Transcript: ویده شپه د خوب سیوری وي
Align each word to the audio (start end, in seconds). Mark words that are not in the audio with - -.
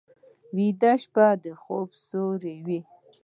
ویده 0.55 0.91
شپه 1.01 1.27
د 1.43 1.45
خوب 1.61 1.89
سیوری 2.05 2.55
وي 2.65 2.81